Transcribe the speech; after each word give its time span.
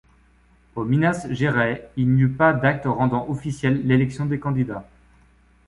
Au 0.75 0.83
Minas 0.83 1.27
Gerais 1.29 1.87
il 1.95 2.09
n'y 2.09 2.23
eut 2.23 2.29
pas 2.31 2.53
d'acte 2.53 2.85
rendant 2.85 3.27
officielle 3.29 3.85
l'élection 3.85 4.25
des 4.25 4.39
candidats. 4.39 4.89